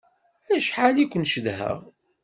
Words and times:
Acḥal 0.55 0.95
i 1.03 1.05
ken-cedhaɣ! 1.11 1.79